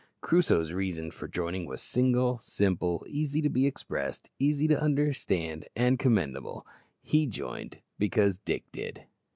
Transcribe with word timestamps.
Crusoe's 0.19 0.71
reason 0.73 1.11
for 1.11 1.27
joining 1.27 1.67
was 1.67 1.79
single, 1.79 2.39
simple, 2.39 3.05
easy 3.07 3.39
to 3.39 3.49
be 3.49 3.67
expressed, 3.67 4.31
easy 4.39 4.67
to 4.69 4.73
be 4.73 4.81
understood, 4.81 5.69
and 5.75 5.99
commendable. 5.99 6.65
He 7.03 7.27
joined 7.27 7.81
because 7.99 8.39
Dick 8.39 8.63
did. 8.71 9.03